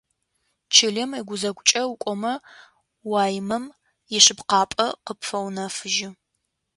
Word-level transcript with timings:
Чылэм 0.73 1.11
ыгузэгукӏэ 1.19 1.81
укӏомэ 1.91 2.33
уаимэм 3.09 3.65
ишъыпкъапӏэ 4.17 4.87
къыпфэунэфыжьы. 5.05 6.09